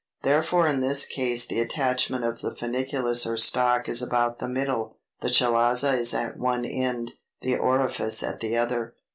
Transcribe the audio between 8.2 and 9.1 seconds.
at the other.